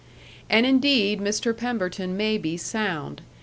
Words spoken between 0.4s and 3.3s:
And indeed Mr. Pemberton may be sound.